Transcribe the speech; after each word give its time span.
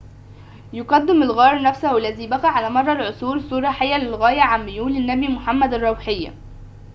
يقدم 0.73 1.23
الغار 1.23 1.61
نفسه 1.61 1.97
الذي 1.97 2.27
بقى 2.27 2.47
على 2.49 2.69
مر 2.69 2.91
العصور 2.91 3.39
صورة 3.39 3.67
حية 3.71 3.97
للغاية 3.97 4.41
عن 4.41 4.65
ميول 4.65 4.97
النبي 4.97 5.27
محمد 5.27 5.73
الروحية 5.73 6.33